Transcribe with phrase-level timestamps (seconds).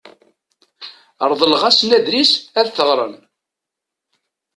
[1.29, 3.13] Reḍleɣ-asen adlis ad t-ɣren.